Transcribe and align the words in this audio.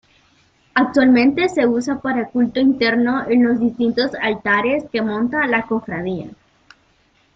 Actualmente 0.73 1.47
se 1.47 1.67
usa 1.67 1.99
para 2.01 2.27
culto 2.29 2.59
interno, 2.59 3.29
en 3.29 3.43
los 3.45 3.59
distintos 3.59 4.13
altares 4.19 4.85
que 4.91 4.99
monta 4.99 5.45
la 5.45 5.67
Cofradía. 5.67 6.31